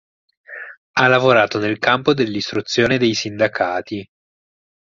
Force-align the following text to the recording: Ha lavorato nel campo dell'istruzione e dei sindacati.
Ha 0.93 1.05
lavorato 1.05 1.59
nel 1.59 1.77
campo 1.77 2.15
dell'istruzione 2.15 2.95
e 2.95 2.97
dei 2.97 3.13
sindacati. 3.13 4.09